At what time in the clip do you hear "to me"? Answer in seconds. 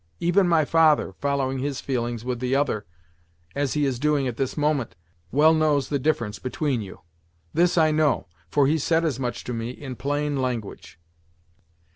9.43-9.69